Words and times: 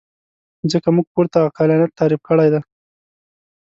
ځکه 0.71 0.87
موږ 0.95 1.05
پورته 1.13 1.37
عقلانیت 1.47 1.91
تعریف 1.99 2.21
کړی 2.29 2.49
دی. 2.53 2.59